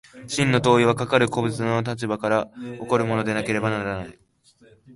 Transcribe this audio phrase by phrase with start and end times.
[0.25, 4.19] 真の当為はかかる個物の立場から起こるものでなければならない。